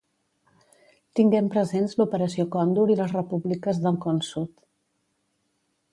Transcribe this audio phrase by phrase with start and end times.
[1.19, 4.51] Tinguem presents l'operació Còndor i les repúbliques del Con Sud.